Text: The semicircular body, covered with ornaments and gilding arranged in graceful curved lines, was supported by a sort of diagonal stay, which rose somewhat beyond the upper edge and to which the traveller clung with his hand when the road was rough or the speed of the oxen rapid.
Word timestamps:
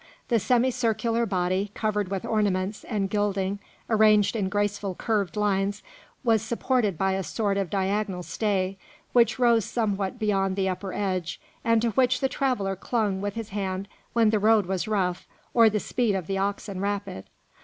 The 0.29 0.39
semicircular 0.39 1.27
body, 1.27 1.69
covered 1.75 2.07
with 2.09 2.25
ornaments 2.25 2.83
and 2.85 3.07
gilding 3.07 3.59
arranged 3.87 4.35
in 4.35 4.49
graceful 4.49 4.95
curved 4.95 5.37
lines, 5.37 5.83
was 6.23 6.41
supported 6.41 6.97
by 6.97 7.11
a 7.13 7.21
sort 7.21 7.55
of 7.55 7.69
diagonal 7.69 8.23
stay, 8.23 8.79
which 9.13 9.37
rose 9.37 9.63
somewhat 9.63 10.17
beyond 10.17 10.55
the 10.55 10.67
upper 10.67 10.91
edge 10.91 11.39
and 11.63 11.83
to 11.83 11.91
which 11.91 12.19
the 12.19 12.29
traveller 12.29 12.75
clung 12.75 13.21
with 13.21 13.35
his 13.35 13.49
hand 13.49 13.87
when 14.13 14.31
the 14.31 14.39
road 14.39 14.65
was 14.65 14.87
rough 14.87 15.27
or 15.53 15.69
the 15.69 15.79
speed 15.79 16.15
of 16.15 16.25
the 16.25 16.39
oxen 16.39 16.79
rapid. 16.79 17.25